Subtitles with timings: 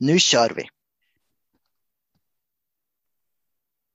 [0.00, 0.68] Nu kör vi!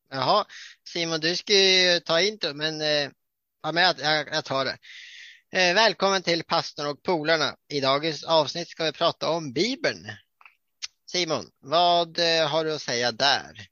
[0.09, 0.46] Jaha,
[0.88, 3.09] Simon, du ska ju ta intro, men eh,
[3.63, 4.78] ja, men jag, jag, jag tar det.
[5.52, 7.55] Eh, välkommen till pastorn och polarna.
[7.68, 10.07] I dagens avsnitt ska vi prata om Bibeln.
[11.05, 13.67] Simon, vad eh, har du att säga där?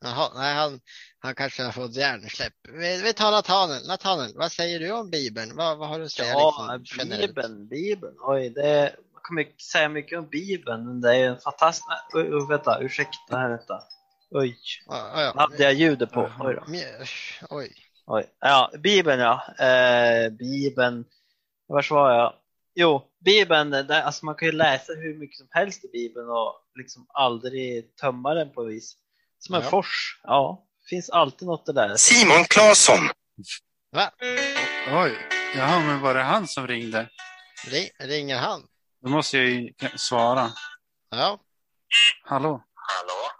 [0.00, 0.80] Jaha, nej, han,
[1.18, 2.54] han kanske har fått hjärnsläpp.
[2.62, 3.86] Vi, vi tar Nathanael.
[3.86, 5.56] Nathanael, vad säger du om Bibeln?
[5.56, 6.32] Vad, vad har du att säga?
[6.32, 7.08] Ja, liksom?
[7.08, 8.16] Bibeln, Bibeln.
[8.20, 8.96] Oj, det,
[9.34, 11.86] mycket, säga mycket om Bibeln, men det är en fantastisk...
[12.14, 13.82] Oj, oj, vänta, ursäkta här, vänta.
[14.30, 15.32] Oj, Ja, ja.
[15.36, 16.30] hade jag ljudet på?
[16.40, 16.64] Oj då.
[17.50, 17.72] Oj.
[18.06, 18.26] Oj.
[18.40, 19.64] Ja, Bibeln ja.
[19.66, 21.04] Eh, Bibeln,
[21.68, 22.32] vars var jag?
[22.74, 26.54] Jo, Bibeln, där, alltså man kan ju läsa hur mycket som helst i Bibeln och
[26.78, 28.96] liksom aldrig tömma den på vis.
[29.38, 29.70] Som en Ja.
[29.70, 30.20] fors.
[30.22, 31.96] Ja, finns alltid något där.
[31.96, 33.08] Simon Claesson.
[33.92, 34.10] Va?
[34.92, 35.12] Oj,
[35.56, 37.08] jaha, men var det han som ringde?
[37.66, 38.62] Ri- Ringer han?
[39.02, 40.52] Då måste jag ju svara.
[41.10, 41.40] Ja.
[42.24, 42.64] Hallå?
[42.74, 43.30] Hallå?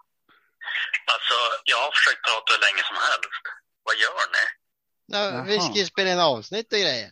[1.12, 3.42] Alltså, jag har försökt prata hur länge som helst.
[3.83, 4.45] Vad gör ni?
[5.06, 7.11] Ja, vi ska ju spela in avsnitt och grejer.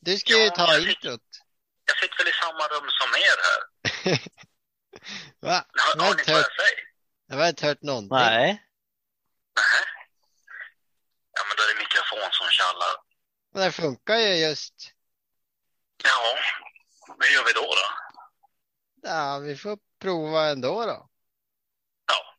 [0.00, 1.20] Du ska ju Ja, ta jag introt.
[1.84, 3.60] Jag sitter väl i samma rum som er här.
[5.40, 5.64] Va?
[5.78, 6.52] Har, Jag har ni inte vad hört,
[7.26, 8.16] jag har inte hört någonting.
[8.16, 8.62] Nej,
[9.56, 9.84] Nähä.
[11.32, 12.94] Ja, men då är det mikrofon som tjallar.
[13.54, 14.74] Men det funkar ju just.
[16.04, 16.36] Ja,
[17.18, 17.88] vad gör vi då då?
[19.08, 21.08] Ja, vi får prova ändå då.
[22.06, 22.34] Ja,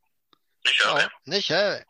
[0.65, 1.01] nu kör vi.
[1.01, 1.83] Ja, nu kör vi.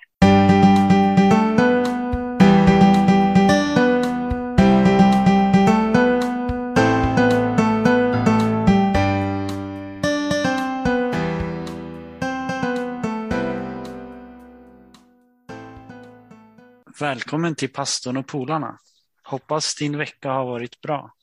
[17.00, 18.80] Välkommen till pastorn och polarna.
[19.24, 21.14] Hoppas din vecka har varit bra.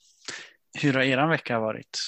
[0.83, 1.99] Hur har eran vecka varit?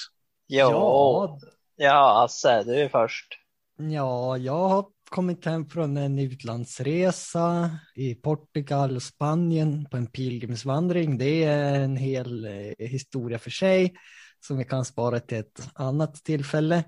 [0.48, 0.58] jo.
[0.58, 1.38] Ja,
[1.76, 3.38] Ja, Asse, du är först.
[3.78, 11.18] ja, jag har kommit hem från en utlandsresa i Portugal och Spanien på en pilgrimsvandring.
[11.18, 13.94] Det är en hel eh, historia för sig
[14.40, 16.84] som vi kan spara till ett annat tillfälle.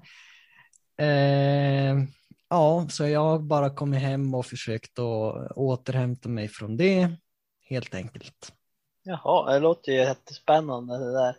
[0.98, 1.96] Eh,
[2.48, 7.10] ja, så jag har bara kommit hem och försökt att återhämta mig från det,
[7.68, 8.52] helt enkelt.
[9.02, 11.36] Jaha, det låter ju jättespännande det där.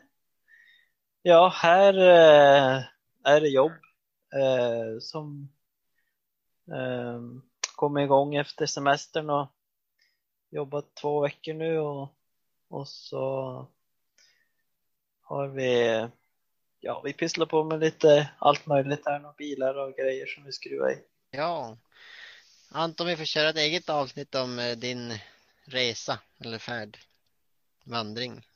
[1.22, 2.84] Ja, här eh,
[3.24, 3.72] är det jobb
[4.34, 5.50] eh, som
[6.72, 7.22] eh,
[7.76, 9.48] kommer igång efter semestern och
[10.50, 12.16] jobbat två veckor nu och,
[12.68, 13.68] och så
[15.22, 16.08] har vi,
[16.80, 20.52] ja vi pysslar på med lite allt möjligt här, några bilar och grejer som vi
[20.52, 20.98] skruvar i.
[21.32, 21.78] Ja.
[22.72, 25.20] Anton, vi får köra ett eget avsnitt om eh, din
[25.66, 26.98] resa eller färd.
[27.84, 28.49] Vandring.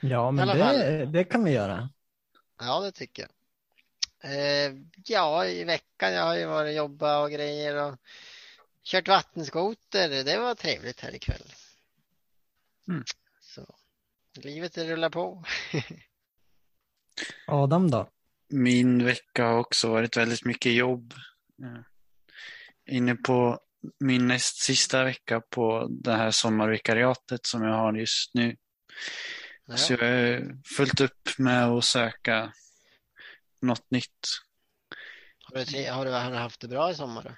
[0.00, 1.90] Ja, men det, det kan vi göra.
[2.58, 3.30] Ja, det tycker jag.
[4.20, 7.98] Eh, ja, i veckan jag har ju varit och jobbat och grejer och
[8.84, 10.24] kört vattenskoter.
[10.24, 11.52] Det var trevligt här ikväll.
[12.88, 13.04] Mm.
[13.40, 13.74] Så
[14.34, 15.44] livet det rullar på.
[17.46, 18.08] Adam då?
[18.48, 21.14] Min vecka har också varit väldigt mycket jobb.
[21.62, 21.80] Eh,
[22.96, 23.60] Inne på
[24.00, 28.56] min näst sista vecka på det här sommarvikariatet som jag har just nu.
[29.68, 29.76] Ja.
[29.76, 32.52] Så jag är fullt upp med att söka
[33.60, 34.28] något nytt.
[35.44, 37.22] Har, du, har, du, har du haft det bra i sommar?
[37.22, 37.30] Då?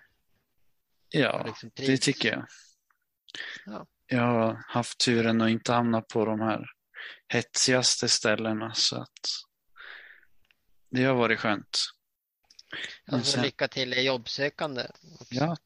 [1.09, 2.47] Ja, liksom det tycker jag.
[3.67, 3.87] Ja.
[4.07, 6.67] Jag har haft turen att inte hamna på de här
[7.29, 9.19] hetsigaste ställena så att
[10.91, 11.79] det har varit skönt.
[13.13, 14.87] Alltså, sen- lycka till i jobbsökande.
[15.21, 15.35] också.
[15.35, 15.57] Ja,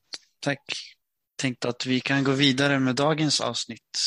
[0.41, 0.95] tack.
[1.37, 3.99] Tänkte att vi kan gå vidare med dagens avsnitt.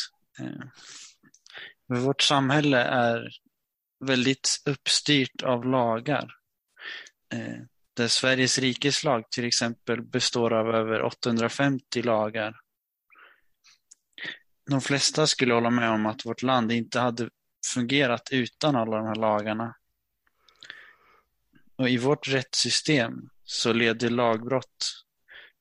[1.87, 3.29] Men Vårt samhälle är
[4.05, 6.33] väldigt uppstyrt av lagar.
[7.33, 7.57] Eh,
[7.93, 12.55] Där Sveriges rikes lag till exempel består av över 850 lagar.
[14.69, 17.29] De flesta skulle hålla med om att vårt land inte hade
[17.73, 19.75] fungerat utan alla de här lagarna.
[21.75, 25.03] Och i vårt rättssystem så leder lagbrott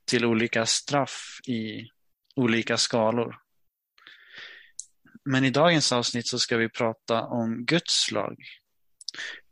[0.04, 1.88] till olika straff i
[2.36, 3.36] olika skalor.
[5.26, 8.36] Men i dagens avsnitt så ska vi prata om Guds lag.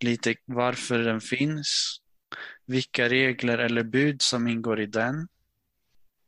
[0.01, 1.97] Lite varför den finns,
[2.67, 5.29] vilka regler eller bud som ingår i den.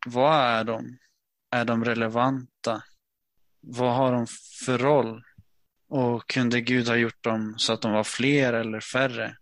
[0.06, 0.98] Vad är de?
[1.50, 2.82] Är de relevanta?
[3.60, 4.26] Vad har de
[4.64, 5.22] för roll?
[5.88, 9.36] Och kunde Gud ha gjort dem så att de var fler eller färre?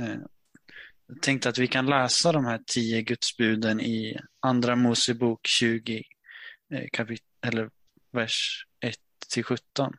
[0.00, 0.16] Eh,
[1.06, 6.02] jag tänkte att vi kan läsa de här tio gudsbuden i Andra Mosebok 20,
[6.74, 7.70] eh, kapit- eller
[8.12, 8.66] vers
[9.30, 9.96] till 17.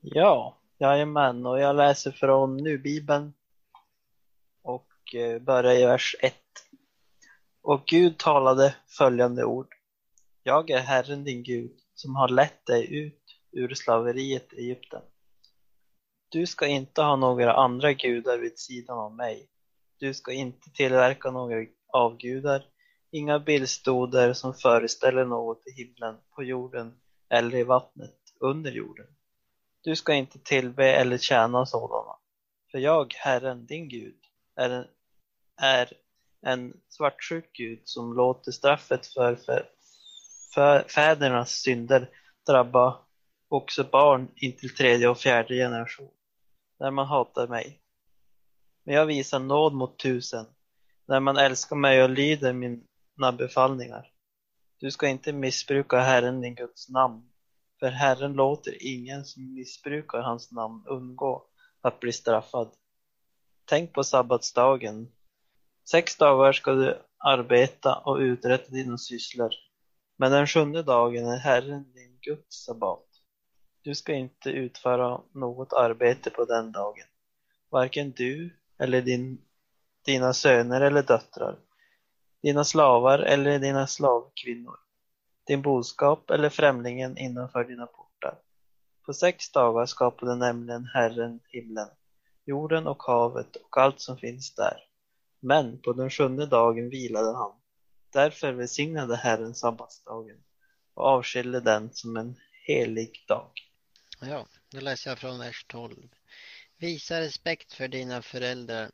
[0.00, 3.32] Ja, Jajamän, och jag läser från Nu-bibeln
[4.62, 6.34] och eh, börjar i vers 1.
[7.62, 9.74] Och Gud talade följande ord.
[10.42, 13.22] Jag är Herren din Gud som har lett dig ut
[13.52, 15.02] ur slaveriet i Egypten.
[16.28, 19.48] Du ska inte ha några andra gudar vid sidan av mig.
[19.98, 22.66] Du ska inte tillverka några avgudar,
[23.10, 26.94] inga bildstoder som föreställer något i himlen, på jorden
[27.28, 29.06] eller i vattnet under jorden.
[29.80, 32.16] Du ska inte tillbe eller tjäna sådana.
[32.70, 34.18] För jag, Herren, din Gud,
[34.56, 34.86] är en,
[35.56, 35.92] är
[36.46, 39.68] en svartsjuk Gud som låter straffet för, för,
[40.54, 42.10] för fädernas synder
[42.46, 43.04] drabba
[43.48, 46.10] också barn intill tredje och fjärde generation,
[46.80, 47.80] när man hatar mig.
[48.84, 50.46] Men jag visar nåd mot tusen,
[51.06, 54.13] när man älskar mig och lyder mina befallningar.
[54.84, 57.22] Du ska inte missbruka Herren din Guds namn,
[57.80, 61.46] för Herren låter ingen som missbrukar hans namn undgå
[61.80, 62.70] att bli straffad.
[63.64, 65.12] Tänk på sabbatsdagen.
[65.90, 69.50] Sex dagar ska du arbeta och uträtta dina sysslor,
[70.16, 73.06] men den sjunde dagen är Herren din Guds sabbat.
[73.82, 77.06] Du ska inte utföra något arbete på den dagen,
[77.70, 79.38] varken du eller din,
[80.04, 81.58] dina söner eller döttrar,
[82.44, 84.76] dina slavar eller dina slavkvinnor,
[85.46, 88.38] din boskap eller främlingen innanför dina portar.
[89.06, 91.88] På sex dagar skapade nämligen Herren himlen,
[92.44, 94.76] jorden och havet och allt som finns där.
[95.40, 97.52] Men på den sjunde dagen vilade han.
[98.12, 100.44] Därför välsignade Herren sabbatsdagen
[100.94, 102.36] och avskilde den som en
[102.66, 103.50] helig dag.
[104.20, 105.94] Ja, då läser jag från vers 12.
[106.76, 108.90] Visa respekt för dina föräldrar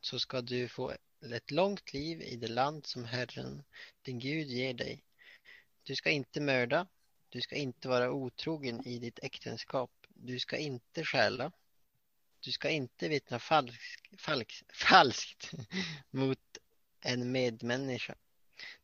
[0.00, 0.92] så ska du få
[1.30, 3.64] ett långt liv i det land som Herren,
[4.02, 5.04] din Gud, ger dig.
[5.82, 6.86] Du ska inte mörda,
[7.28, 11.52] du ska inte vara otrogen i ditt äktenskap, du ska inte stjäla,
[12.40, 15.50] du ska inte vittna falsk, falsk, falskt
[16.10, 16.58] mot
[17.00, 18.14] en medmänniska.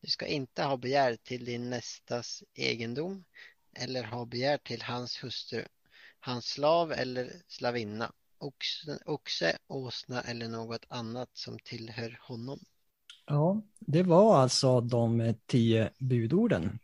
[0.01, 3.25] Du ska inte ha begär till din nästas egendom
[3.75, 5.65] eller ha begär till hans hustru
[6.21, 12.59] hans slav eller slavinna, oxe, oxe, åsna eller något annat som tillhör honom.
[13.27, 16.79] Ja, det var alltså de tio budorden.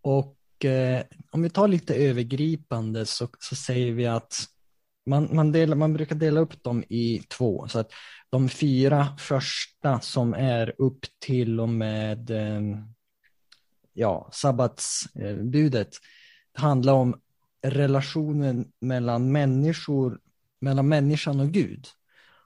[0.00, 4.34] Och eh, om vi tar lite övergripande så, så säger vi att
[5.06, 7.68] man, man, delar, man brukar dela upp dem i två.
[7.68, 7.92] Så att
[8.30, 12.60] de fyra första som är upp till och med eh,
[13.92, 15.88] ja, sabbatsbudet
[16.54, 17.21] handlar om
[17.62, 20.20] relationen mellan människor,
[20.60, 21.86] mellan människan och Gud.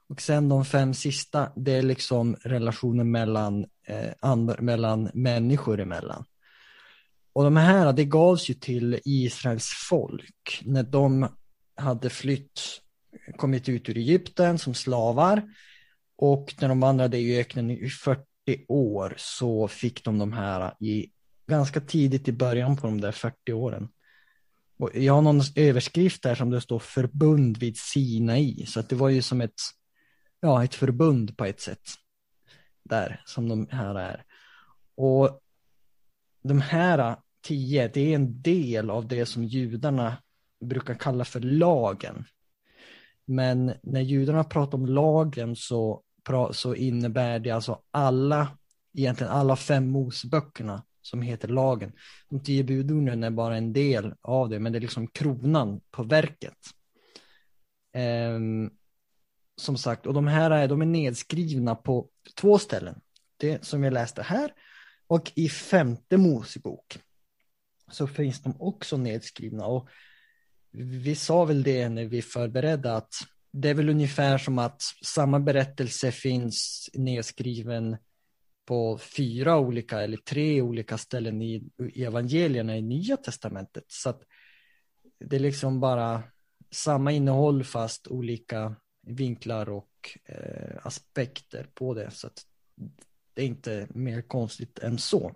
[0.08, 6.24] Och sen de fem sista, det är liksom relationen mellan, eh, andra, mellan människor emellan.
[7.32, 11.28] Och de här, det gavs ju till Israels folk när de
[11.76, 12.60] hade flytt,
[13.36, 15.42] kommit ut ur Egypten som slavar.
[16.16, 18.24] Och när de vandrade i öknen i 40
[18.68, 21.10] år så fick de de här i
[21.46, 23.88] ganska tidigt i början på de där 40 åren.
[24.78, 28.96] Och jag har någon överskrift där som det står förbund vid Sinai, så att det
[28.96, 29.60] var ju som ett,
[30.40, 31.88] ja, ett förbund på ett sätt.
[32.82, 34.24] Där, som de här är.
[34.94, 35.40] Och
[36.42, 40.16] de här tio, det är en del av det som judarna
[40.64, 42.24] brukar kalla för lagen.
[43.24, 46.02] Men när judarna pratar om lagen så,
[46.52, 48.48] så innebär det alltså alla,
[48.94, 51.92] egentligen alla fem Moseböckerna som heter lagen.
[52.28, 56.02] De tio budorden är bara en del av det, men det är liksom kronan på
[56.02, 56.58] verket.
[58.34, 58.70] Um,
[59.56, 63.00] som sagt, och de här är, de är nedskrivna på två ställen.
[63.36, 64.52] Det som jag läste här
[65.06, 66.98] och i femte Mosebok
[67.90, 69.66] så finns de också nedskrivna.
[69.66, 69.88] Och
[70.70, 73.14] vi sa väl det när vi förberedde att
[73.52, 77.96] det är väl ungefär som att samma berättelse finns nedskriven
[78.66, 83.84] på fyra olika eller tre olika ställen i, i evangelierna i Nya Testamentet.
[83.88, 84.22] Så att
[85.18, 86.22] det är liksom bara
[86.70, 92.10] samma innehåll fast olika vinklar och eh, aspekter på det.
[92.10, 92.42] Så att
[93.34, 95.32] det är inte mer konstigt än så.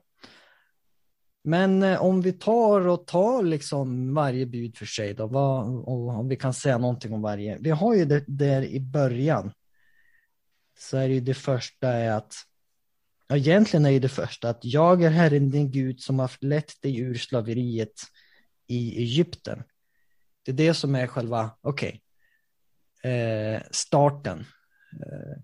[1.43, 6.09] Men eh, om vi tar och tar liksom varje bud för sig då, vad, och
[6.09, 7.59] om vi kan säga någonting om varje.
[7.59, 9.53] Vi har ju det där i början.
[10.79, 12.35] Så är det ju det första är att
[13.31, 16.99] Ja, egentligen är det första att jag är Herren din Gud som har lett dig
[16.99, 18.01] ur slaveriet
[18.67, 19.63] i Egypten.
[20.45, 22.01] Det är det som är själva, okej,
[23.01, 24.39] okay, eh, starten.
[24.93, 25.43] Eh,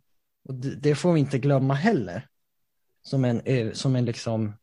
[0.49, 2.29] och det, det, får vi inte glömma heller.
[3.03, 4.57] Som en, eh, som en liksom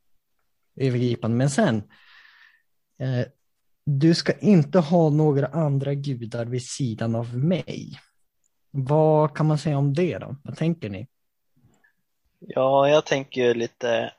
[0.75, 1.37] övergripande.
[1.37, 1.83] Men sen,
[2.97, 3.25] eh,
[3.83, 7.99] Du ska inte ha några andra gudar vid sidan av mig.
[8.71, 10.35] Vad kan man säga om det då?
[10.43, 11.07] Vad tänker ni?
[12.47, 14.11] Ja, jag tänker ju lite,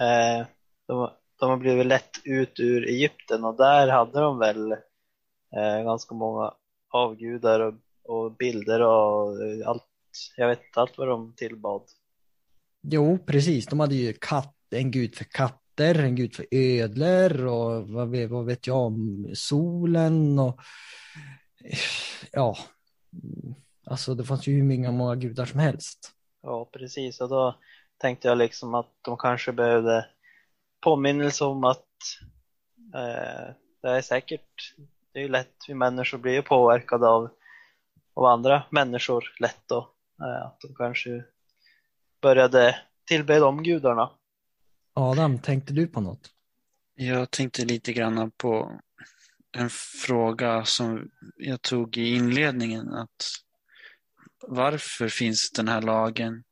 [0.00, 0.46] eh,
[0.86, 6.14] de, de har blivit lätt ut ur Egypten och där hade de väl eh, ganska
[6.14, 6.54] många
[6.90, 7.74] avgudar och,
[8.04, 9.84] och bilder och allt,
[10.36, 11.82] jag vet inte allt vad de tillbad.
[12.82, 13.66] Jo, precis.
[13.66, 18.30] De hade ju katt, en gud för katter, en gud för ödlor och vad vet,
[18.30, 20.60] vad vet jag om solen och
[22.32, 22.56] ja,
[23.86, 26.15] alltså det fanns ju hur många, många gudar som helst.
[26.46, 27.20] Ja, precis.
[27.20, 27.58] Och då
[27.98, 30.06] tänkte jag liksom att de kanske behövde
[30.80, 31.86] påminnelse om att
[32.94, 34.74] eh, det är säkert,
[35.12, 37.28] det är ju lätt, vi människor blir ju påverkade av,
[38.14, 39.90] av andra människor lätt då.
[40.20, 41.24] Eh, att de kanske
[42.22, 44.10] började tillbe de gudarna.
[44.94, 46.30] Adam, tänkte du på något?
[46.94, 48.80] Jag tänkte lite grann på
[49.52, 49.70] en
[50.06, 52.94] fråga som jag tog i inledningen.
[52.94, 53.45] Att
[54.40, 56.44] varför finns den här lagen?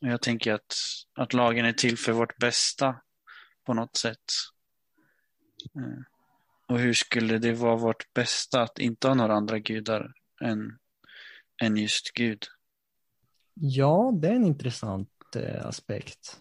[0.00, 0.74] Jag tänker att,
[1.14, 2.96] att lagen är till för vårt bästa
[3.66, 4.24] på något sätt.
[5.76, 6.02] Eh,
[6.68, 10.78] och hur skulle det vara vårt bästa att inte ha några andra gudar än,
[11.62, 12.44] än just Gud?
[13.54, 16.40] Ja, det är en intressant eh, aspekt.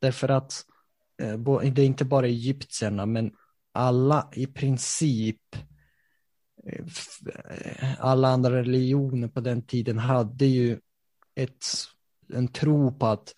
[0.00, 0.66] Därför att
[1.22, 1.38] eh,
[1.72, 3.32] det är inte bara egyptierna, men
[3.72, 5.60] alla i princip eh,
[6.66, 6.84] Eh,
[7.98, 10.80] alla andra religioner på den tiden hade ju
[11.34, 11.66] ett,
[12.32, 13.34] en tro på att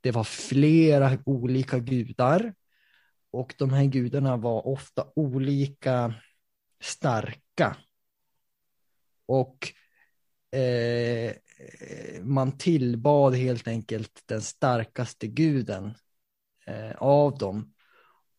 [0.00, 2.54] det var flera olika gudar
[3.30, 6.14] och de här gudarna var ofta olika
[6.80, 7.76] starka.
[9.26, 9.72] Och
[10.58, 11.32] eh,
[12.22, 15.94] man tillbad helt enkelt den starkaste guden
[16.66, 17.74] eh, av dem.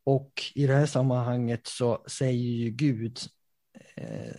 [0.04, 3.20] Och i det här sammanhanget så säger ju Gud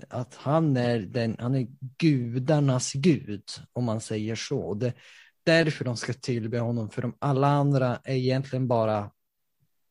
[0.09, 1.67] att han är, den, han är
[1.99, 4.75] gudarnas gud, om man säger så.
[4.75, 4.93] Det,
[5.45, 9.11] därför de ska tillbe honom, för de, alla andra är egentligen bara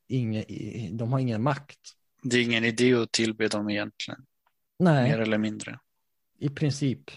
[0.07, 0.45] inge,
[0.91, 1.79] de har ingen makt.
[2.23, 4.25] Det är ingen idé att tillbe dem egentligen.
[4.79, 5.09] Nej.
[5.09, 5.79] Mer eller mindre.
[6.39, 7.11] I princip.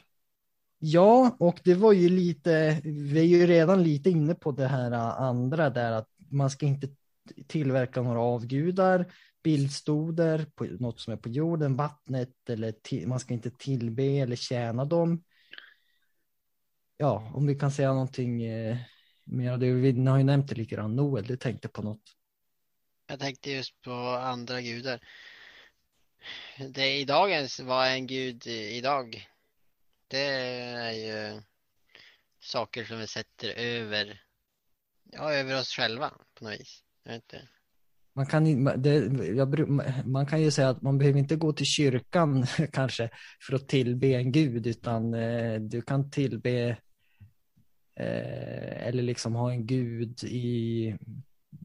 [0.79, 4.93] Ja, och det var ju lite, vi är ju redan lite inne på det här
[4.93, 6.89] andra där att man ska inte
[7.47, 13.35] tillverka några avgudar, bildstoder på något som är på jorden, vattnet eller till, man ska
[13.35, 15.25] inte tillbe eller tjäna dem.
[16.97, 18.77] Ja, om vi kan säga någonting eh,
[19.25, 22.03] mer, det, vi har ju nämnt det lite grann, Noel, du tänkte på något.
[23.07, 25.01] Jag tänkte just på andra gudar.
[26.69, 29.29] Det i dagens, vad är en gud idag?
[30.09, 31.43] Det är ju
[32.41, 34.23] saker som vi sätter över,
[35.05, 36.85] ja, över oss själva på något vis.
[37.03, 37.49] Jag vet inte.
[38.19, 38.95] Man kan, det,
[39.37, 39.69] jag,
[40.07, 43.11] man kan ju säga att man behöver inte gå till kyrkan kanske
[43.41, 46.69] för att tillbe en gud, utan eh, du kan tillbe
[47.95, 50.97] eh, eller liksom ha en gud i,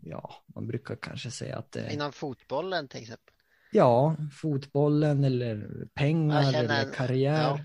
[0.04, 1.94] ja, man brukar kanske säga att det...
[1.94, 3.36] Inom fotbollen till exempel?
[3.72, 7.42] Ja, fotbollen eller pengar eller en, karriär.
[7.42, 7.60] Ja,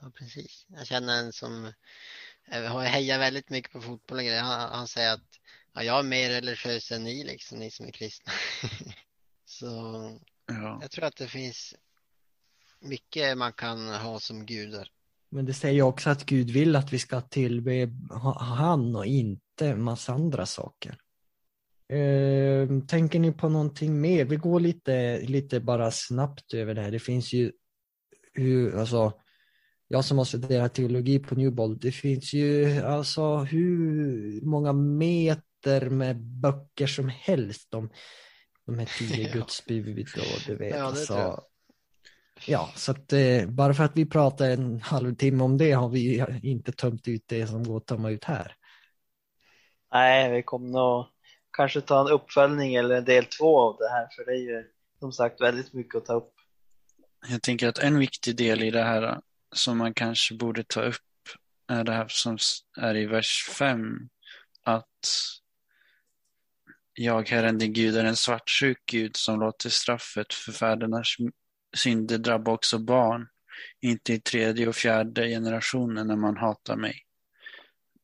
[0.00, 0.66] ja, precis.
[0.68, 1.72] Jag känner en som
[2.84, 4.42] hejar väldigt mycket på fotboll och grejer.
[4.42, 5.40] Han, han säger att
[5.76, 8.32] ja, jag är mer religiös än ni, liksom, ni som är kristna.
[9.44, 9.66] Så
[10.46, 10.78] ja.
[10.82, 11.74] jag tror att det finns
[12.80, 14.88] mycket man kan ha som gudar.
[15.30, 17.90] Men det säger också att Gud vill att vi ska tillbe
[18.40, 20.98] han och inte massa andra saker.
[21.92, 24.24] Uh, tänker ni på någonting mer?
[24.24, 26.90] Vi går lite, lite bara snabbt över det här.
[26.90, 27.52] Det finns ju
[28.32, 29.12] hur, alltså,
[29.88, 34.72] jag som har studerat teologi på Newbold, det finns ju alltså hur många
[35.66, 37.90] meter med böcker som helst om
[38.66, 40.70] de här tio gudsbud och du vet.
[40.70, 41.42] Ja, det alltså,
[42.46, 46.24] ja så att eh, bara för att vi pratar en halvtimme om det har vi
[46.42, 48.54] inte tömt ut det som går att tömma ut här.
[49.92, 51.06] Nej, vi kommer nog
[51.56, 54.64] kanske ta en uppföljning eller en del två av det här, för det är ju
[54.98, 56.32] som sagt väldigt mycket att ta upp.
[57.28, 59.20] Jag tänker att en viktig del i det här
[59.54, 60.96] som man kanske borde ta upp
[61.68, 62.38] är det här som
[62.76, 64.08] är i vers 5.
[64.62, 64.84] Att
[66.96, 71.08] jag, Herren din Gud, är en svartsjuk Gud som låter straffet för fädernas
[71.76, 73.28] synder drabba också barn,
[73.80, 77.02] inte i tredje och fjärde generationen när man hatar mig.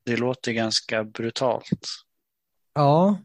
[0.04, 1.86] Det låter ganska brutalt.
[2.74, 3.18] Ja,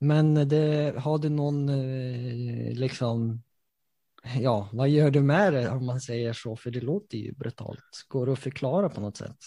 [0.00, 3.42] men det, har du någon eh, liksom
[4.38, 6.56] ja, vad gör du med det om man säger så?
[6.56, 8.04] För det låter ju brutalt.
[8.08, 9.38] Går det att förklara på något sätt?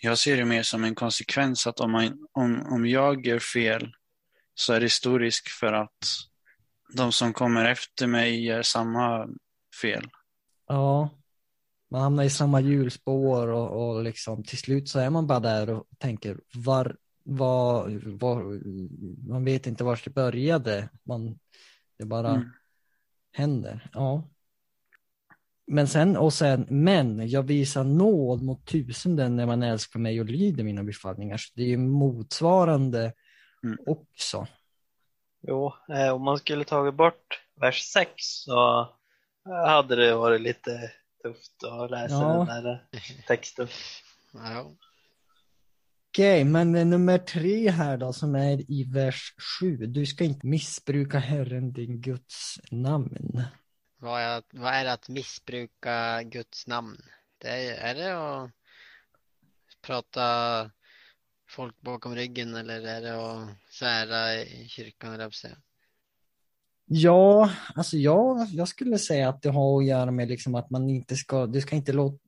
[0.00, 3.92] Jag ser det mer som en konsekvens att om, man, om, om jag gör fel
[4.58, 6.04] så är det stor risk för att
[6.94, 9.28] de som kommer efter mig gör samma
[9.82, 10.08] fel.
[10.68, 11.10] Ja,
[11.90, 15.70] man hamnar i samma hjulspår och, och liksom till slut så är man bara där
[15.70, 18.60] och tänker var, var, var
[19.28, 20.88] man vet inte var det började.
[21.02, 21.38] Man,
[21.98, 22.50] det bara Mm.
[23.32, 23.90] händer.
[23.92, 24.28] Ja.
[25.66, 30.26] Men sen, och sen, men jag visar nåd mot tusenden när man älskar mig och
[30.26, 31.36] lyder mina befallningar.
[31.36, 33.12] Så det är ju motsvarande
[33.66, 33.78] Mm.
[33.86, 34.46] också.
[35.42, 38.88] Jo, eh, om man skulle tagit bort vers 6 så
[39.66, 40.90] hade det varit lite
[41.22, 42.44] tufft att läsa Ja.
[42.48, 42.86] den där
[43.26, 43.68] texten.
[44.32, 44.72] Ja.
[46.10, 49.76] Okej, men eh, nummer tre här då som är i vers sju.
[49.76, 53.42] Du ska inte missbruka Herren din Guds namn.
[53.98, 56.96] Vad är, att- vad är det att missbruka Guds namn?
[57.38, 58.50] Det är, är det att
[59.82, 60.70] prata
[61.48, 65.56] folk bakom ryggen eller är det att svära i kyrkan eller säga?
[66.88, 70.90] Ja, alltså jag, jag skulle säga att det har att göra med liksom att man
[70.90, 72.18] inte ska, du ska inte låta,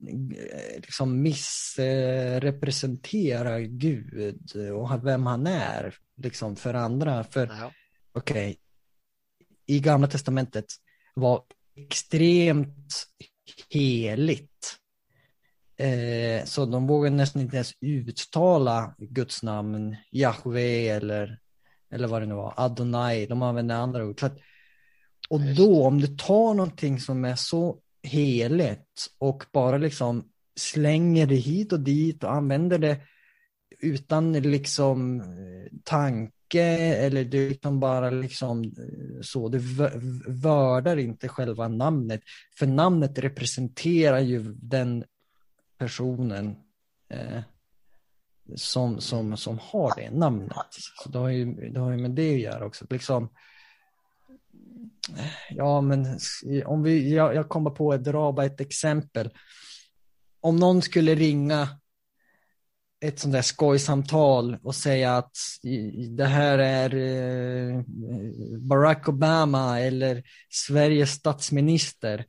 [0.76, 7.24] liksom missrepresentera Gud och vem han är liksom för andra.
[7.24, 7.72] För Ja.
[8.12, 8.58] okej,
[9.66, 10.66] i Gamla Testamentet
[11.14, 11.42] var
[11.76, 13.06] extremt
[13.68, 14.76] heligt.
[15.78, 21.38] Eh, så de vågade nästan inte ens uttala Guds namn, Jahve eller,
[21.90, 24.22] eller vad det nu var, Adonai, de använde andra ord.
[24.22, 24.38] Att,
[25.28, 30.28] och då om du tar någonting som är så heligt och bara liksom
[30.60, 33.00] slänger det hit och dit och använder det
[33.80, 36.62] utan liksom eh, tanke
[36.96, 42.20] eller du liksom bara liksom eh, så, du vö- vördar inte själva namnet.
[42.58, 45.04] För namnet representerar ju den
[45.78, 46.56] personen
[47.10, 47.42] eh,
[48.54, 50.66] som, som, som har det namnet.
[51.02, 52.86] Så det har ju, det har ju med det att göra också.
[52.90, 53.28] Liksom,
[55.50, 56.18] ja, men
[56.66, 59.30] om vi, jag, jag kommer på att dra bara ett exempel.
[60.40, 61.68] Om någon skulle ringa
[63.00, 65.36] ett sånt där skojsamtal och säga att
[66.16, 67.82] det här är eh,
[68.58, 72.24] Barack Obama eller Sveriges statsminister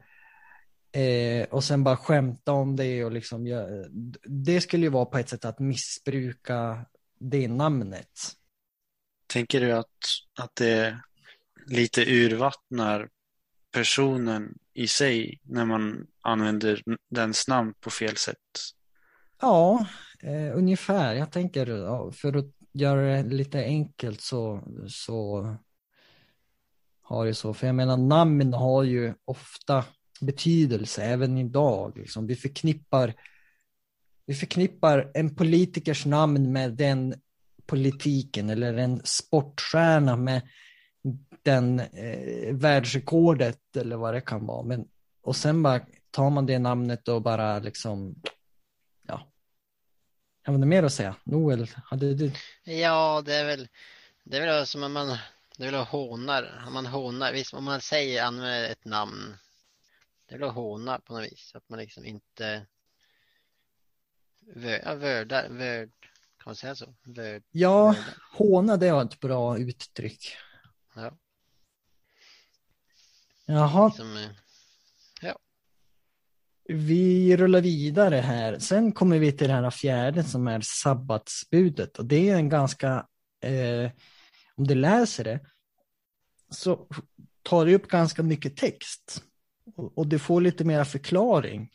[0.92, 3.90] eh, och sen bara skämta om det och liksom gö-
[4.24, 6.86] det skulle ju vara på ett sätt att missbruka
[7.20, 8.36] det namnet.
[9.28, 9.88] Tänker du att,
[10.40, 11.00] att det
[11.66, 13.10] lite urvattnar
[13.72, 18.38] personen i sig när man använder dens namn på fel sätt?
[19.42, 19.86] Ja,
[20.24, 21.14] eh, ungefär.
[21.16, 25.48] Jag tänker ja, för att göra det lite enkelt så, så
[27.02, 27.54] har det så.
[27.54, 29.86] För jag menar namn har ju ofta
[30.22, 31.98] betydelse även idag.
[31.98, 32.28] Liksom.
[32.28, 33.14] Vi förknippar
[34.30, 37.16] vi förknippar en politikers namn med den
[37.66, 40.42] politiken eller en sportstjärna med
[41.44, 44.64] den eh, världsrekordet eller vad det kan vara.
[44.64, 44.88] Men,
[45.22, 48.16] och sen bara tar man det namnet och bara liksom
[49.08, 49.28] ja.
[50.46, 51.16] Jag har mer att säga.
[51.24, 52.32] Noel, hade du?
[52.64, 53.68] Ja, det är väl,
[54.24, 55.18] det är väl som om man,
[55.58, 59.36] det är väl att hånar, om man hånar, visst om man säger, använder ett namn,
[60.30, 62.66] det är att håna på något vis, att man liksom inte
[64.56, 65.92] vö, ja, värdar, vörd,
[66.38, 66.96] kan man säga så?
[67.04, 67.96] Vörd, Ja,
[68.38, 70.36] håna det var ett bra uttryck.
[70.96, 71.18] Ja,
[73.46, 74.30] Jaha, liksom, eh,
[76.74, 78.60] vi rullar vidare här.
[78.60, 82.00] Sen kommer vi till det här fjärde som är sabbatsbudet.
[82.00, 83.08] Och det är en ganska,
[83.44, 83.92] eh,
[84.56, 85.40] om du läser det,
[86.50, 86.88] så
[87.44, 89.24] tar det upp ganska mycket text
[89.76, 91.70] och, du får lite mera förklaring.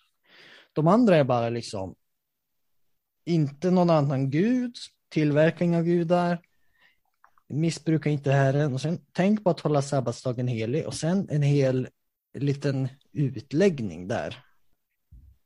[0.73, 1.95] De andra är bara liksom
[3.27, 4.77] inte någon annan gud,
[5.09, 6.39] tillverkning av gudar,
[7.49, 11.89] missbruka inte Herren och sen tänk på att hålla sabbatsdagen helig och sen en hel
[12.35, 14.39] liten utläggning där.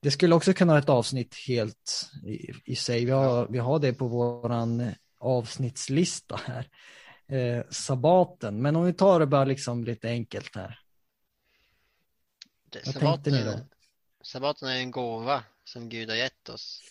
[0.00, 3.04] Det skulle också kunna vara ett avsnitt helt i, i sig.
[3.04, 6.68] Vi har, vi har det på våran avsnittslista här.
[7.28, 10.78] Eh, sabbaten, men om vi tar det bara liksom lite enkelt här
[12.70, 13.50] det, Vad tänkte ni då?
[13.50, 13.68] sabbaten,
[14.22, 16.82] sabbaten är en gåva som Gud har gett oss.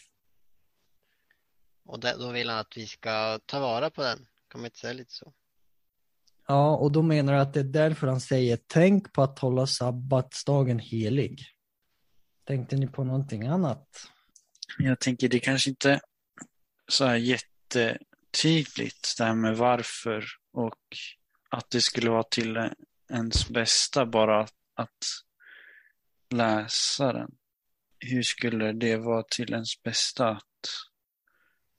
[1.85, 4.79] Och det, då vill han att vi ska ta vara på den, kan man inte
[4.79, 5.33] säga lite så?
[6.47, 9.67] Ja, och då menar jag att det är därför han säger tänk på att hålla
[9.67, 11.45] sabbatsdagen helig.
[12.43, 13.87] Tänkte ni på någonting annat?
[14.77, 15.99] Jag tänker det kanske inte
[16.87, 20.75] så här jättetydligt det här med varför och
[21.49, 22.69] att det skulle vara till
[23.11, 24.41] ens bästa bara
[24.75, 24.97] att,
[26.33, 27.31] läsaren.
[27.99, 30.43] Hur skulle det vara till ens bästa att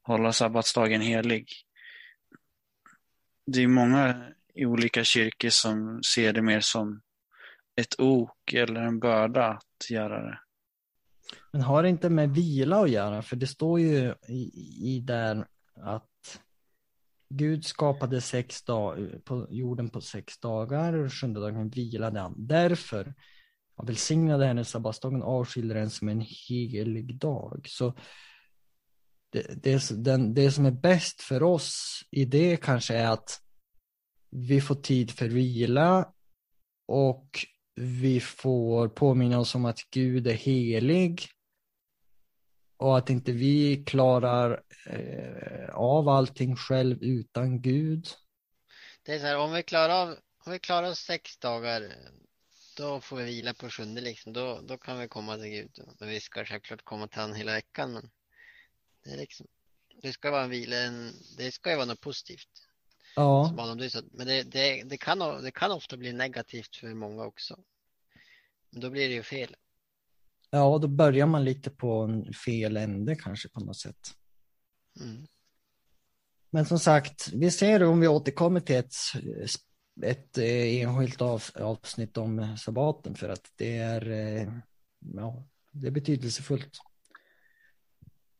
[0.02, 1.52] hålla sabbatsdagen helig?
[3.46, 7.00] Det är många i olika kyrkor som ser det mer som
[7.76, 10.40] ett ok eller en börda att göra det.
[11.52, 13.22] Men har det inte med vila att göra?
[13.22, 14.50] För det står ju i,
[14.96, 16.40] i där att
[17.28, 22.34] Gud skapade sex dag, på jorden på sex dagar och sjunde dagen vilade han.
[22.36, 23.14] Därför
[23.78, 27.66] han välsignade henne sabbatsdagen och avskilde den som en helig dag.
[27.68, 27.94] Så
[29.32, 33.40] det, det, den, det som är bäst för oss i det kanske är att
[34.30, 36.12] vi får tid för vila
[36.88, 37.28] och
[37.74, 41.28] vi får påminna oss om att Gud är helig
[42.76, 48.08] och att inte vi klarar eh, av allting själv utan Gud.
[49.02, 50.08] Det är så här, om vi klarar av,
[50.46, 51.92] om vi klarar sex dagar,
[52.78, 54.32] då får vi vila på sjunde liksom.
[54.32, 55.80] Då, då kan vi komma till Gud.
[55.98, 57.92] Men vi ska självklart komma till honom hela veckan.
[57.92, 58.10] Men
[59.04, 59.46] det är liksom,
[60.02, 62.48] det ska vara en vila, en, det ska ju vara något positivt.
[63.16, 63.54] Ja.
[64.12, 67.58] Men det, det, det, kan, det kan ofta bli negativt för många också.
[68.70, 69.56] Men då blir det ju fel.
[70.50, 74.14] ja, då börjar man lite på en fel ände kanske på något sätt.
[75.00, 75.26] Mm.
[76.50, 78.94] Men som sagt, vi ser om vi återkommer till ett,
[80.02, 84.48] ett eh, enskilt av, avsnitt om sabbaten för att det är, eh,
[85.14, 86.78] ja, det är betydelsefullt.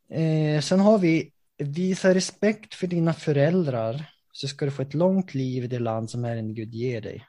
[0.09, 5.33] Eh, sen har vi visa respekt för dina föräldrar så ska du få ett långt
[5.33, 7.27] liv i det land som Herren Gud ger dig.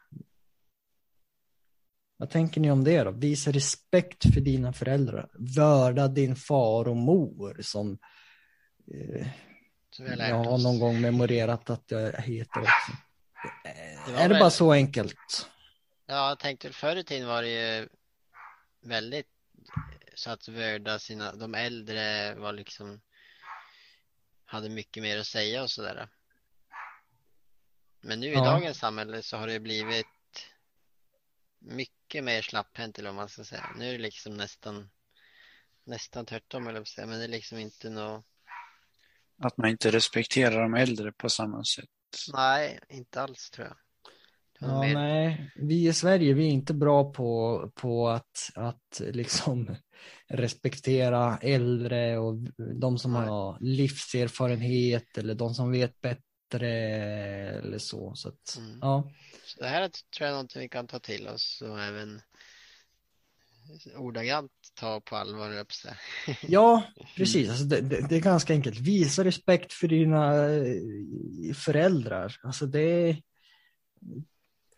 [2.16, 3.10] Vad tänker ni om det då?
[3.10, 5.28] Visa respekt för dina föräldrar.
[5.56, 7.98] Vörda din far och mor som
[8.94, 9.26] eh,
[9.98, 12.92] jag har någon gång memorerat att jag heter också.
[14.06, 15.50] Det var Är det väl- bara så enkelt?
[16.06, 17.48] Ja, jag tänkte förr i tiden var det
[17.80, 17.88] ju
[18.80, 19.28] väldigt
[20.14, 23.00] så att värda sina, de äldre var liksom
[24.44, 26.08] hade mycket mer att säga och sådär.
[28.00, 28.44] Men nu i Ja.
[28.44, 30.06] dagens samhälle så har det blivit
[31.58, 33.70] mycket mer slapphänt eller vad man ska säga.
[33.76, 34.90] Nu är det liksom nästan
[35.84, 38.24] nästan tvärtom eller vad säga, men det är liksom inte något,
[39.42, 41.88] Att man inte respekterar de äldre på samma sätt.
[42.32, 43.76] Nej, inte alls tror jag.
[44.62, 49.76] Ja, mer- nej, vi i Sverige vi är inte bra på, på att, att liksom
[50.28, 52.34] respektera äldre och
[52.80, 53.26] de som Nej.
[53.26, 56.68] har livserfarenhet eller de som vet bättre
[57.58, 58.14] eller så.
[58.14, 58.78] så att, Mm.
[58.82, 59.10] ja.
[59.44, 62.20] Så det här tror jag är någonting vi kan ta till oss och även
[63.96, 65.66] ordagrant ta på allvar,
[66.42, 66.82] ja,
[67.16, 67.48] precis.
[67.48, 68.78] Alltså det, det, det är ganska enkelt.
[68.78, 72.36] Visa respekt för dina eh, föräldrar.
[72.42, 73.16] Alltså det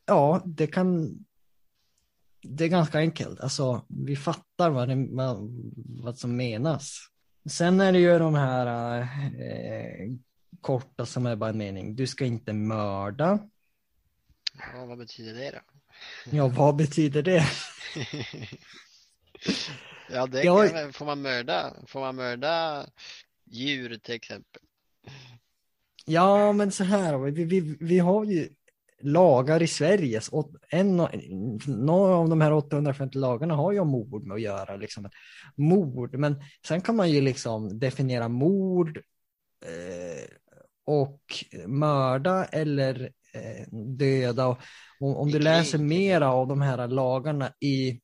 [0.07, 1.19] Ja, det kan
[2.43, 3.41] det är ganska enkelt.
[3.41, 5.39] Alltså, vi fattar vad, det, vad,
[6.03, 6.99] vad som menas.
[7.51, 9.01] Sen är det ju de här
[9.39, 10.13] eh,
[10.61, 11.97] korta som är bara en mening.
[11.97, 13.39] Du ska inte mörda.
[14.75, 15.72] Ja, vad betyder det då?
[16.31, 17.45] Ja, vad betyder det?
[20.13, 22.87] Ja, det kan, får man mörda, får man mörda
[23.51, 24.63] djur till exempel?
[26.05, 28.49] Ja, men så här, vi, vi, vi har ju
[29.01, 30.21] lagar i Sverige.
[30.69, 30.97] En,
[31.67, 34.77] några av de här 850 lagarna har ju mord med att göra.
[34.77, 35.11] Liksom.
[35.57, 38.97] Mord, men sen kan man ju liksom definiera mord
[39.67, 40.25] eh,
[40.85, 41.21] och
[41.67, 43.13] mörda eller
[43.97, 44.47] döda.
[44.47, 44.59] Och,
[45.01, 48.01] om, om du läser mera av de här lagarna i,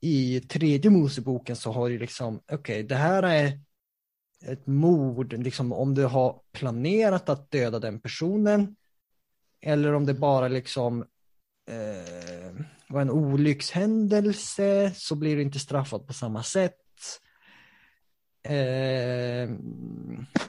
[0.00, 3.60] i tredje Moseboken så har du liksom, okej, det här är
[4.46, 8.76] ett mord, liksom om du har planerat att döda den personen
[9.60, 11.02] eller om det bara liksom
[11.68, 16.80] eh, var en olyckshändelse så blir du inte straffad på samma sätt.
[18.42, 19.50] Eh,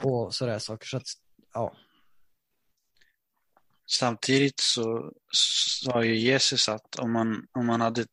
[0.02, 0.86] och sådär saker.
[0.86, 1.06] Så att,
[1.54, 1.74] ja.
[3.86, 8.06] Samtidigt så sa ju Jesus att om man, om man hade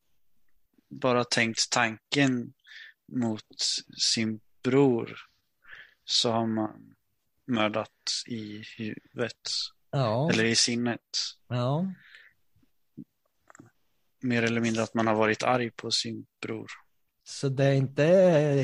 [0.90, 2.54] bara tänkt tanken
[3.12, 3.46] mot
[3.98, 5.18] sin bror
[6.06, 6.96] så har man
[7.48, 7.90] mördat
[8.28, 9.50] i huvudet
[9.92, 11.02] Ja, eller i sinnet.
[11.48, 11.94] ja.
[14.22, 16.72] Mer eller mindre att man har varit arg på sin bror.
[17.24, 18.04] Så det är inte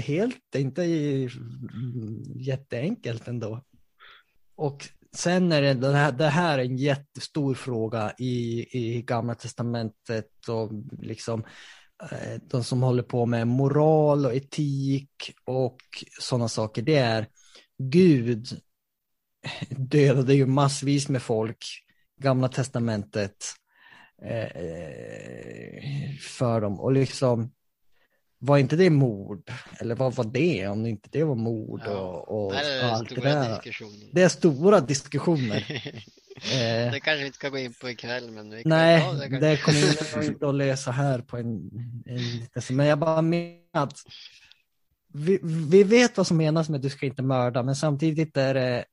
[0.05, 0.83] helt, det är inte
[2.35, 3.65] jätteenkelt ändå.
[4.55, 9.35] Och sen är det, den här, det här är en jättestor fråga i, i gamla
[9.35, 11.43] testamentet och liksom
[12.11, 15.77] eh, de som håller på med moral och etik och
[16.19, 16.81] sådana saker.
[16.81, 17.27] Det är
[17.77, 18.47] Gud
[19.69, 21.65] dödade ju massvis med folk,
[22.21, 23.37] gamla testamentet
[24.21, 27.51] eh, eh, för dem och liksom
[28.39, 29.51] var inte det mord?
[29.79, 33.09] Eller vad var det om inte det var mord Ja, och, och Det är allt
[33.09, 33.61] det där?
[34.11, 35.83] Det är stora diskussioner.
[36.39, 39.13] Eh, Det kanske vi inte ska gå in på ikväll, men vi kan nej, ta
[39.13, 39.39] det.
[39.39, 41.69] det kommer inte att läsa här på en,
[42.05, 43.99] en Men jag bara menar att
[45.13, 48.53] vi, vi vet vad som menas med att du ska inte mörda, men samtidigt är
[48.53, 48.85] det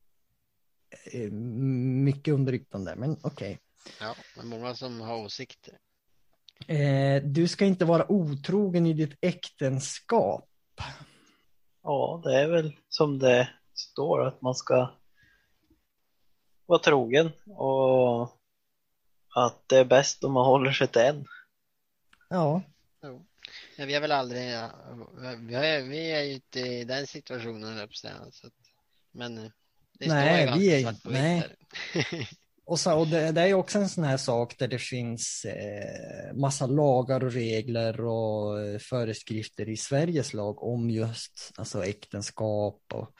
[1.13, 2.97] eh, mycket under ytan där.
[2.97, 3.59] Men okej.
[4.01, 5.75] Ja, det är många som har åsikter.
[6.67, 10.51] Eh, du ska inte vara otrogen i ditt äktenskap.
[11.83, 14.95] Ja, det är väl som det står att man ska
[16.67, 18.23] vara trogen och
[19.35, 21.27] att det är bäst om man håller sig till en.
[22.29, 22.63] Ja.
[23.77, 24.41] Ja, vi har väl aldrig,
[25.39, 28.53] vi, har, vi är ju inte i den situationen, så att,
[29.11, 29.51] men eh,
[29.93, 31.57] det Nej, står ju vi är- nej.
[32.67, 36.35] och, så, och det, det är också en sån här sak där det finns eh,
[36.35, 43.11] massa lagar och regler och eh, föreskrifter i Sveriges lag om just alltså äktenskap och,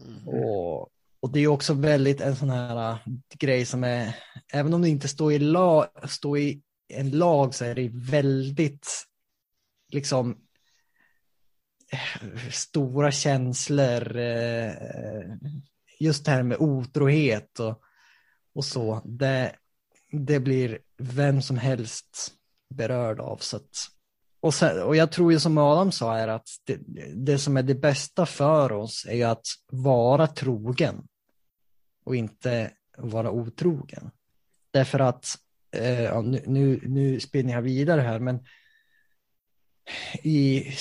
[0.00, 0.28] Mm.
[0.28, 0.88] och,
[1.20, 2.98] och det är också väldigt en sån här äh,
[3.38, 4.16] grej som är,
[4.52, 8.88] även om det inte står i, lag, står i en lag så är det väldigt
[9.92, 10.36] liksom
[11.92, 14.16] eh, stora känslor.
[14.16, 14.72] eh,
[16.00, 17.82] Just det här med otrohet och,
[18.56, 19.02] och så.
[19.04, 19.56] Det,
[20.10, 22.32] det blir vem som helst
[22.74, 23.36] berörd av.
[23.36, 23.88] Så att,
[24.40, 26.78] och, sen, och jag tror ju som Adam sa är att det,
[27.14, 31.06] det som är det bästa för oss är ju att vara trogen
[32.04, 34.10] och inte vara otrogen.
[34.70, 35.26] Därför att,
[35.70, 38.44] eh, nu, nu, nu spinner jag vidare här, men
[40.22, 40.72] i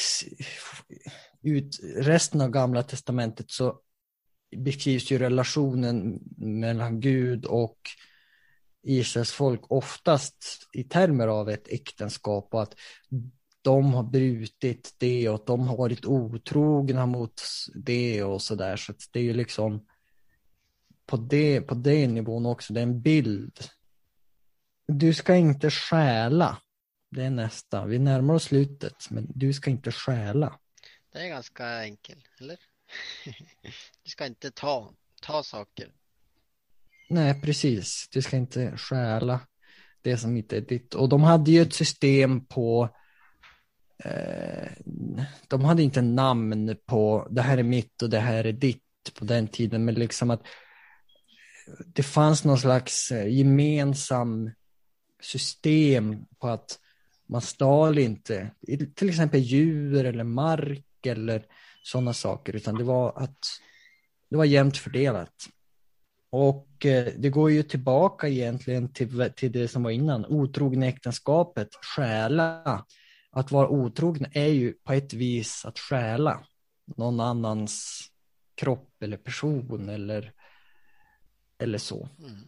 [1.41, 3.79] ut, resten av gamla testamentet så
[4.57, 7.77] beskrivs ju relationen mellan Gud och
[8.83, 12.75] Israels folk oftast i termer av ett äktenskap och att
[13.61, 17.41] de har brutit det och att de har varit otrogna mot
[17.75, 18.77] det och så där.
[18.77, 19.85] Så att det är ju liksom
[21.05, 23.59] på det, på det nivån också, det är en bild.
[24.87, 26.57] Du ska inte stjäla.
[27.11, 27.85] Det är nästa.
[27.85, 30.59] Vi närmar oss slutet, men du ska inte stjäla.
[31.13, 32.57] Det är ganska enkel, eller?
[34.03, 35.91] Du ska inte ta, ta saker.
[37.09, 38.07] Nej, precis.
[38.11, 39.39] Du ska inte stjäla
[40.01, 40.93] det som inte är ditt.
[40.93, 42.89] Och de hade ju ett system på
[44.03, 44.67] eh,
[45.47, 48.81] de hade inte namn på det här är mitt och det här är ditt
[49.19, 50.41] på den tiden, men liksom att
[51.85, 54.51] det fanns någon slags eh, gemensam
[55.21, 56.79] system på att
[57.27, 58.51] man stal inte
[58.95, 61.45] till exempel djur eller mark eller
[61.83, 63.39] sådana saker, utan det var att
[64.29, 65.47] det var jämnt fördelat.
[66.29, 71.69] Och eh, det går ju tillbaka egentligen till, till det som var innan, otrogen äktenskapet,
[71.95, 72.85] stjäla.
[73.31, 76.43] Att vara otrogen är ju på ett vis att stjäla
[76.97, 78.03] någon annans
[78.55, 80.33] kropp eller person eller,
[81.57, 82.09] eller så.
[82.19, 82.41] Mm.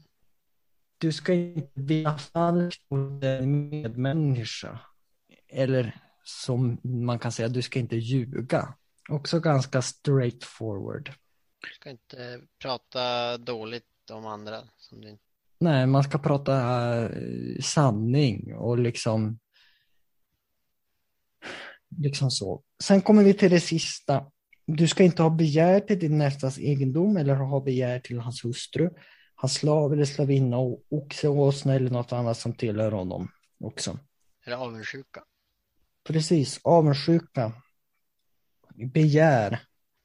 [0.97, 4.79] Du ska inte vinna falskt mot en medmänniska.
[5.47, 5.95] Eller
[6.27, 8.73] som man kan säga, du ska inte ljuga.
[9.09, 11.13] Också ganska straightforward.
[11.61, 14.61] Du ska inte prata dåligt om andra.
[14.77, 15.17] Som du...
[15.59, 16.53] Nej, man ska prata
[17.03, 19.39] eh, sanning och liksom
[21.97, 22.63] liksom så.
[22.83, 24.25] Sen kommer vi till det sista.
[24.65, 28.89] Du ska inte ha begär till din nästas egendom eller ha begär till hans hustru,
[29.35, 33.99] hans slav eller slavinna och oxe, åsna eller något annat som tillhör honom också.
[34.45, 35.23] Eller avundsjuka.
[36.07, 37.51] Precis, avundsjuka,
[38.93, 39.59] begär.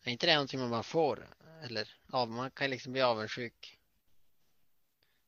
[0.04, 1.28] Är inte det någonting man bara får?
[1.64, 3.78] Eller ja, man kan liksom bli avundsjuk.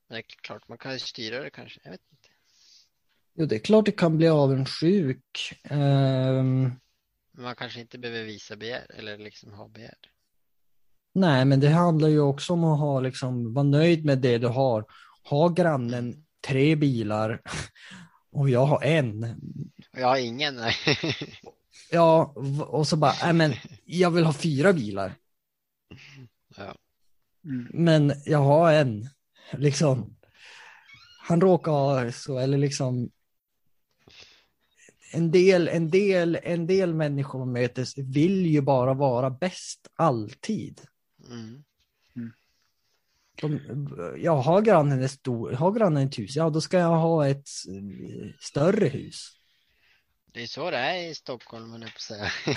[0.07, 1.79] Men det är klart, man kan ju styra det kanske.
[1.83, 2.29] Jag vet inte.
[3.33, 5.53] Jo, det är klart du kan bli avundsjuk.
[5.69, 6.79] Men
[7.31, 9.97] man kanske inte behöver visa begär eller liksom ha begär.
[11.13, 14.47] Nej, men det handlar ju också om att ha, liksom, vara nöjd med det du
[14.47, 14.85] har.
[15.23, 17.41] Har grannen tre bilar
[18.35, 19.35] och jag har en.
[19.91, 20.59] Jag har ingen.
[21.91, 22.33] Ja,
[22.67, 23.53] och så bara, nej men
[23.85, 25.15] jag vill ha fyra bilar.
[26.57, 26.75] ja.
[27.45, 27.67] Mm.
[27.73, 29.09] Men jag har en.
[29.51, 30.15] Liksom.
[31.21, 33.09] Han råkar ha så, eller liksom.
[35.11, 40.81] En del, en del, en del människor man möter vill ju bara vara bäst alltid.
[41.29, 41.63] Mm.
[43.41, 43.59] De,
[44.17, 47.47] ja, har grannen ett stor, har grannen ett hus, ja då ska jag ha ett
[47.67, 49.31] eh, större hus.
[50.33, 52.31] Det är så det är i Stockholm, jag på säga.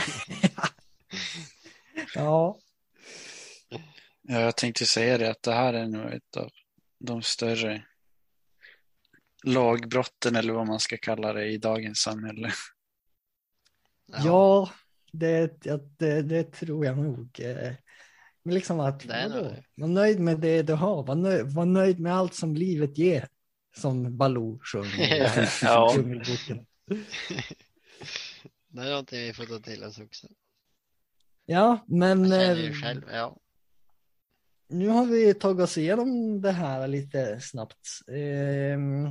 [2.14, 2.58] Ja,
[4.30, 6.50] Ja, jag tänkte säga det att det här är nog ett av
[6.98, 7.84] de större
[9.44, 12.52] lagbrotten eller vad man ska kalla det i dagens samhälle.
[14.06, 14.70] ja,
[15.12, 17.40] det, ja, det, det tror jag nog.
[18.48, 18.50] Eh.
[18.50, 19.54] Men liksom att, Det är vadå?
[19.74, 23.28] var nöjd med det du har, var nöjd, var nöjd med allt som livet ger.
[23.76, 25.92] Som Baloo sjunger Ja.
[25.96, 26.66] Djungelboken.
[28.68, 30.26] Det är någonting vi får ta till oss också.
[31.46, 33.36] Ja, men Jag känner ju eh, själv, ja.
[34.68, 37.88] nu har vi tagit oss igenom det här lite snabbt.
[38.08, 39.06] Ehm,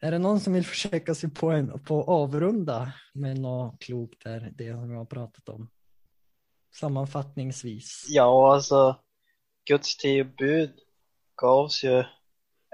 [0.00, 4.52] är det någon som vill försöka sig på, en, på avrunda med något klokt där,
[4.56, 5.70] det som vi har pratat om?
[6.74, 8.06] Sammanfattningsvis.
[8.08, 8.96] Ja, alltså
[9.68, 10.78] Guds tio bud
[11.36, 12.04] gavs ju,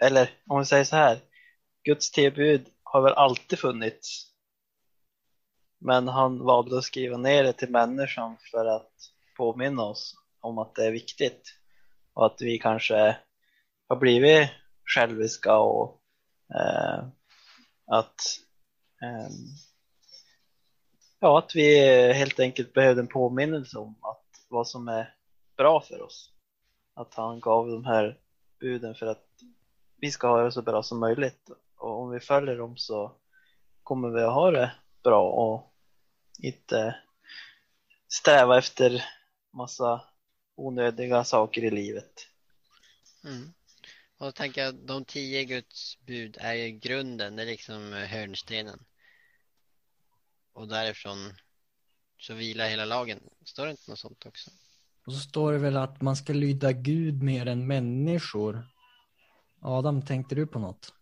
[0.03, 1.19] eller om vi säger så här,
[1.85, 4.31] Guds tio bud har väl alltid funnits.
[5.79, 8.93] Men han valde att skriva ner det till människan för att
[9.37, 11.55] påminna oss om att det är viktigt
[12.15, 13.17] och att vi kanske
[13.89, 14.51] har blivit
[14.85, 16.01] själviska och
[16.55, 17.05] eh,
[17.87, 18.21] att
[19.03, 19.31] eh,
[21.25, 21.79] ja, att vi
[22.13, 25.15] helt enkelt behövde en påminnelse om att vad som är
[25.57, 26.31] bra för oss.
[26.95, 28.19] Att han gav de här
[28.61, 29.29] buden för att
[29.97, 31.51] vi ska ha det så bra som möjligt.
[31.77, 33.13] Och om vi följer dem så
[33.83, 35.75] kommer vi att ha det bra och
[36.39, 36.97] inte
[38.09, 39.05] sträva efter
[39.53, 40.01] massa
[40.55, 42.29] onödiga saker i livet.
[43.25, 43.53] Mm.
[44.19, 48.85] Och då tänker jag de tio Guds bud är ju grunden, det är liksom hörnstenen.
[50.55, 51.35] Och därifrån
[52.19, 53.21] så vilar hela lagen.
[53.45, 54.51] Står det inte något sånt också?
[55.07, 58.67] Och så står det väl att man ska lyda Gud mer än människor.
[59.61, 60.95] Adam, tänkte du på något?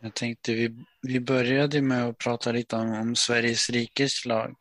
[0.00, 4.56] Jag tänkte vi, vi började med att prata lite om, om Sveriges rikes lag.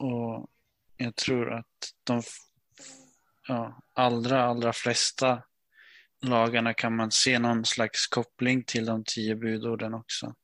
[0.00, 0.50] Och,
[0.96, 2.22] jag tror att de
[3.48, 5.42] ja, allra, allra flesta
[6.22, 10.34] lagarna kan man se någon slags koppling till de tio budorden också.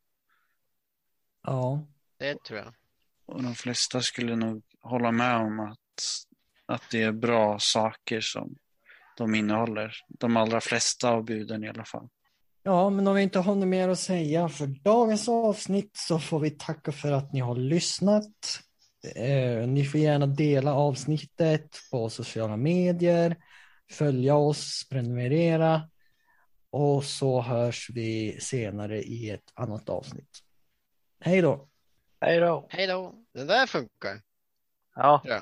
[1.42, 1.86] Ja,
[2.18, 2.74] Det tror jag.
[3.26, 5.78] Och de flesta skulle nog hålla med om att,
[6.66, 8.56] att det är bra saker som
[9.16, 9.92] de innehåller.
[10.08, 12.08] De allra flesta av buden i alla fall.
[12.62, 16.40] Ja, men om vi inte har något mer att säga för dagens avsnitt så får
[16.40, 18.60] vi tacka för att ni har lyssnat.
[19.14, 23.36] Eh, ni får gärna dela avsnittet på sociala medier,
[23.90, 25.90] följa oss, prenumerera
[26.70, 30.38] och så hörs vi senare i ett annat avsnitt.
[31.20, 31.68] Hej då!
[32.20, 32.66] Hej då!
[32.70, 33.14] Hej då!
[33.34, 34.20] Det där funkar.
[34.94, 35.40] Ja, Ja.